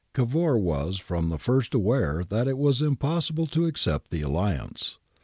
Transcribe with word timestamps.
^ 0.09 0.13
Cavour 0.13 0.57
was 0.57 0.97
from 0.97 1.29
the 1.29 1.37
first 1.37 1.75
aware 1.75 2.23
that 2.27 2.47
it 2.47 2.57
was 2.57 2.81
impos 2.81 3.29
sible 3.31 3.47
to 3.51 3.67
accept 3.67 4.09
the 4.09 4.23
alliance. 4.23 4.97